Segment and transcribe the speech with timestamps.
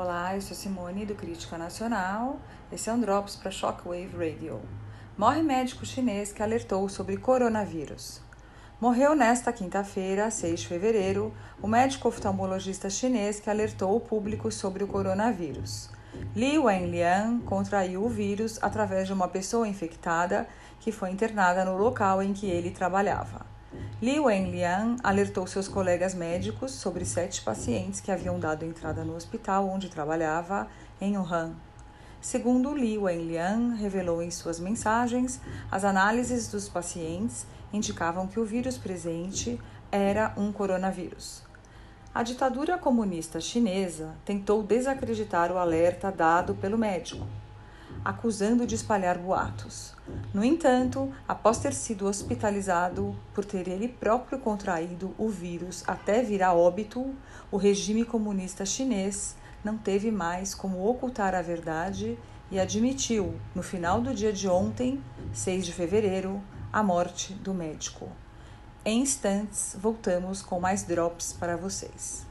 [0.00, 2.38] Olá, eu sou Simone do Crítica Nacional.
[2.70, 4.60] Esse é um Drops para Shockwave Radio.
[5.16, 8.20] Morre médico chinês que alertou sobre coronavírus.
[8.80, 14.84] Morreu nesta quinta-feira, 6 de fevereiro, o médico oftalmologista chinês que alertou o público sobre
[14.84, 15.90] o coronavírus.
[16.36, 20.46] Li Wenlian contraiu o vírus através de uma pessoa infectada
[20.78, 23.57] que foi internada no local em que ele trabalhava.
[24.00, 29.68] Li Wenlian alertou seus colegas médicos sobre sete pacientes que haviam dado entrada no hospital
[29.68, 30.68] onde trabalhava,
[31.00, 31.56] em Wuhan.
[32.20, 38.78] Segundo Li Wenlian revelou em suas mensagens, as análises dos pacientes indicavam que o vírus
[38.78, 41.42] presente era um coronavírus.
[42.14, 47.26] A ditadura comunista chinesa tentou desacreditar o alerta dado pelo médico,
[48.04, 49.94] acusando de espalhar boatos.
[50.32, 56.42] No entanto, após ter sido hospitalizado por ter ele próprio contraído o vírus até vir
[56.42, 57.14] a óbito,
[57.50, 62.18] o regime comunista chinês não teve mais como ocultar a verdade
[62.50, 66.40] e admitiu, no final do dia de ontem, 6 de fevereiro,
[66.72, 68.08] a morte do médico.
[68.84, 72.26] Em instantes, voltamos com mais drops para vocês.